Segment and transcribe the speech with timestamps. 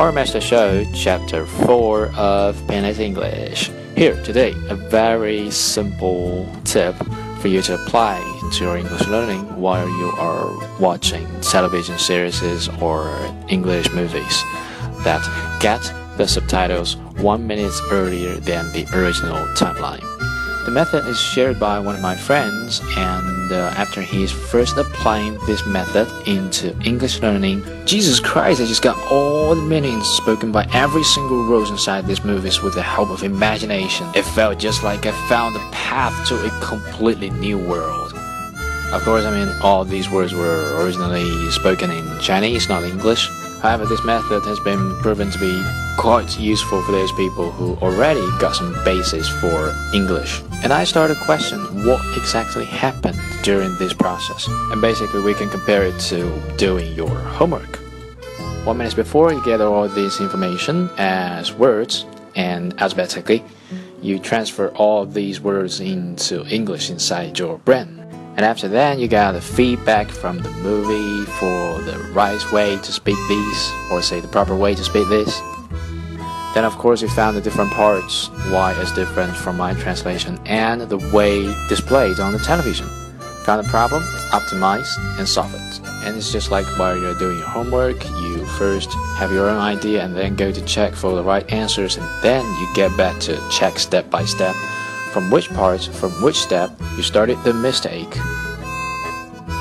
[0.00, 3.70] Horror Master Show, Chapter 4 of Painless English.
[3.94, 6.96] Here today, a very simple tip
[7.42, 8.18] for you to apply
[8.54, 13.14] to your English learning while you are watching television series or
[13.50, 14.42] English movies.
[15.04, 15.20] That
[15.60, 15.82] get
[16.16, 20.00] the subtitles one minute earlier than the original timeline.
[20.64, 25.38] The method is shared by one of my friends, and uh, after he's first applying
[25.46, 30.68] this method into English learning, Jesus Christ, I just got all the meanings spoken by
[30.72, 34.06] every single rose inside these movies with the help of imagination.
[34.14, 38.12] It felt just like I found the path to a completely new world.
[38.92, 43.28] Of course, I mean, all these words were originally spoken in Chinese, not English.
[43.62, 48.26] However, this method has been proven to be quite useful for those people who already
[48.38, 50.40] got some basis for English.
[50.62, 54.48] And I started questioning what exactly happened during this process.
[54.48, 57.76] And basically, we can compare it to doing your homework.
[58.64, 63.44] One minute before, you gather all this information as words and alphabetically,
[64.00, 67.98] you transfer all these words into English inside your brain.
[68.36, 72.90] And after that, you got the feedback from the movie for the right way to
[72.90, 75.38] speak these, or say the proper way to speak this.
[76.54, 80.80] Then, of course, you found the different parts, why is different from my translation, and
[80.82, 82.88] the way displayed on the television.
[83.44, 85.80] Found the problem, optimize, and solve it.
[86.04, 90.04] And it's just like while you're doing your homework, you first have your own idea
[90.04, 93.40] and then go to check for the right answers, and then you get back to
[93.50, 94.54] check step by step
[95.12, 98.16] from which parts, from which step you started the mistake.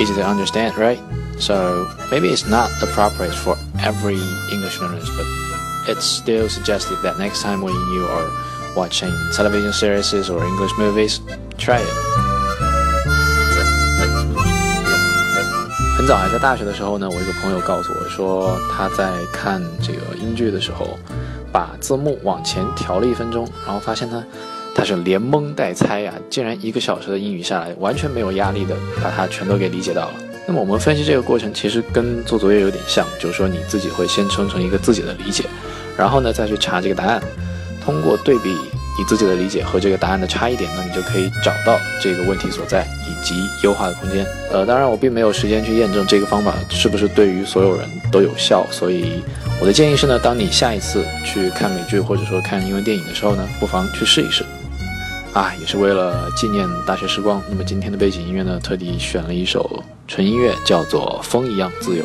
[0.00, 1.00] Easy to understand, right?
[1.38, 4.20] So maybe it's not appropriate for every
[4.52, 5.26] English learners, but
[5.90, 8.30] it's still suggested that next time when you are
[8.76, 11.18] watching television series or English movies,
[11.58, 11.88] try it.
[15.98, 20.98] 很早还在大学的时候呢，我一个朋友告诉我说，他在看这个英剧的时候，
[21.52, 24.24] 把字幕往前调了一分钟，然后发现呢，
[24.74, 30.14] 他是连蒙带猜呀，竟然一个小时的英语下来，完全没有压力的把它全都给理解到了。
[30.50, 35.44] 那么我们分析这个过程，其实跟做作业有点像，就是说你自己会先生成一个自己的理解，
[35.96, 37.22] 然后呢再去查这个答案，
[37.80, 38.48] 通过对比
[38.98, 44.26] 你自己的理解和这个答案的差异点呢，你就可以找到这个问题所在以及优化的空间。
[44.50, 49.22] 呃，当然我并没有时间去验证这个方法是不是对于所有人都有效，所以
[49.60, 54.44] 我的建议是呢，当你下一次去看美剧或者说看英文电影的时候呢，不妨去试一试。
[55.32, 57.40] 啊，也是为了纪念大学时光。
[57.48, 62.04] 那么今天的背景音乐呢，特地选了一首纯音乐，叫做《风一样自由》。